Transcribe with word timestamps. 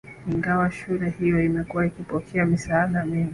Ingawa 0.31 0.71
shule 0.71 1.09
hiyo 1.09 1.45
imekuwa 1.45 1.85
ikipokea 1.85 2.45
misaada 2.45 3.05
mingi 3.05 3.29